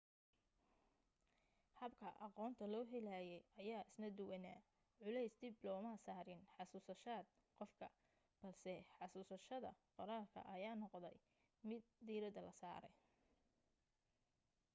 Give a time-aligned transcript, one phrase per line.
[1.79, 4.59] habka aqoonta loo helayay ayaa isna duwanaa
[5.01, 7.25] culays dib looma saarin xasuusashad
[7.59, 7.87] qofka
[8.41, 11.17] balse xasuusashada qoraalka ayaa noqotay
[11.69, 12.95] mid diiradda la saaray